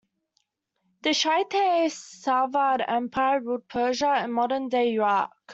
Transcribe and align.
The 1.03 1.11
Shi'ite 1.11 1.85
Safavid 1.91 2.83
Empire 2.89 3.39
ruled 3.39 3.67
Persia 3.67 4.07
and 4.07 4.33
modern-day 4.33 4.93
Iraq. 4.95 5.29